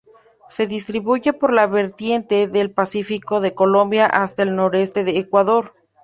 [0.49, 5.73] Se distribuye por la vertiente del Pacífico de Colombia hasta el noroeste de Ecuador.